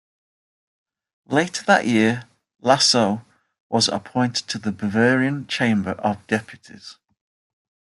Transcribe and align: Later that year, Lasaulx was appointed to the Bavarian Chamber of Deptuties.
Later 1.27 1.63
that 1.65 1.85
year, 1.85 2.27
Lasaulx 2.63 3.23
was 3.69 3.87
appointed 3.87 4.47
to 4.47 4.57
the 4.57 4.71
Bavarian 4.71 5.45
Chamber 5.45 5.91
of 5.91 6.25
Deptuties. 6.25 6.95